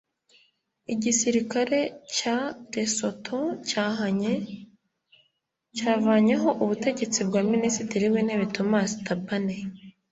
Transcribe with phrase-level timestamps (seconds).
[0.93, 1.79] Igisirikare
[2.15, 2.37] cya
[2.73, 4.33] Lesotho cyahakanye
[5.75, 9.57] cyavanyeho ubutegetsi bwa Minisitiri w’Intebe Thomas Thabane